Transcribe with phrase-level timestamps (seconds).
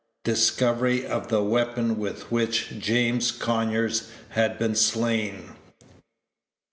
[0.23, 5.53] DISCOVERY OF THE WEAPON WITH WHICH JAMES CONYERS HAD BEEN SLAIN.